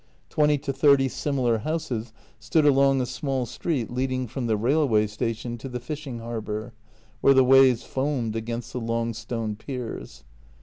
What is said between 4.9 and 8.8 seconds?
station to the fishing harbour, where the waves foamed against